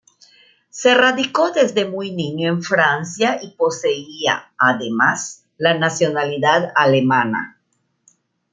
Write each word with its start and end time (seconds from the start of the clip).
Se 0.71 0.95
radicó 0.95 1.51
desde 1.51 1.85
muy 1.85 2.09
niño 2.09 2.49
en 2.49 2.63
Francia 2.63 3.37
y 3.39 3.51
poseía, 3.51 4.51
además, 4.57 5.45
la 5.59 5.77
nacionalidad 5.77 6.71
alemana. 6.75 7.59